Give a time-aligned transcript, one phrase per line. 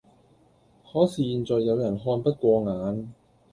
[0.91, 3.13] 可是現在有人看不過眼